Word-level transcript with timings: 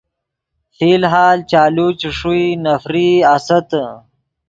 فی 0.75 0.87
الحال 0.97 1.37
چالو 1.51 1.87
چے 1.99 2.09
ݰوئی 2.17 2.47
نفرئی 2.63 3.11
آستّے۔ 3.33 3.83